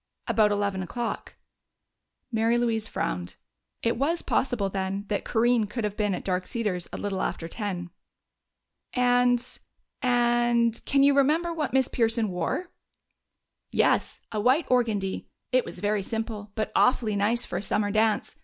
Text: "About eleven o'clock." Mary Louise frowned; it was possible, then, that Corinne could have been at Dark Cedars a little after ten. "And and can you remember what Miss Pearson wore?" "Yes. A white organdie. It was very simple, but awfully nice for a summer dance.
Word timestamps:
"About 0.27 0.51
eleven 0.51 0.81
o'clock." 0.81 1.35
Mary 2.31 2.57
Louise 2.57 2.87
frowned; 2.87 3.35
it 3.83 3.97
was 3.97 4.23
possible, 4.23 4.67
then, 4.67 5.05
that 5.09 5.23
Corinne 5.23 5.67
could 5.67 5.83
have 5.83 5.95
been 5.95 6.15
at 6.15 6.23
Dark 6.23 6.47
Cedars 6.47 6.87
a 6.91 6.97
little 6.97 7.21
after 7.21 7.47
ten. 7.47 7.91
"And 8.93 9.59
and 10.01 10.83
can 10.85 11.03
you 11.03 11.13
remember 11.13 11.53
what 11.53 11.71
Miss 11.71 11.87
Pearson 11.87 12.29
wore?" 12.29 12.71
"Yes. 13.71 14.19
A 14.31 14.41
white 14.41 14.65
organdie. 14.71 15.27
It 15.51 15.65
was 15.65 15.77
very 15.77 16.01
simple, 16.01 16.51
but 16.55 16.71
awfully 16.75 17.15
nice 17.15 17.45
for 17.45 17.57
a 17.59 17.61
summer 17.61 17.91
dance. 17.91 18.35